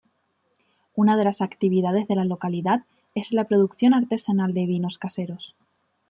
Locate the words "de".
1.15-1.23, 2.07-2.15, 4.51-4.65